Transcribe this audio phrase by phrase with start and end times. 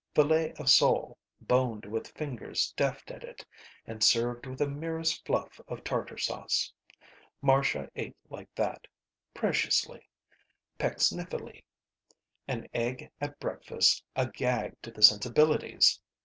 [0.15, 3.45] Filet of sole boned with fingers deft at it
[3.85, 6.73] and served with a merest fluff of tartar sauce.
[7.39, 8.87] Marcia ate like that.
[9.35, 10.09] Preciously.
[10.79, 11.63] Pecksniffily.
[12.47, 15.99] An egg at breakfast a gag to the sensibilities!